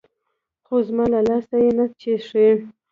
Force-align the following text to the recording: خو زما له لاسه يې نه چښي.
خو 0.65 0.75
زما 0.87 1.05
له 1.13 1.19
لاسه 1.27 1.55
يې 1.63 1.71
نه 1.77 1.85
چښي. 1.99 2.47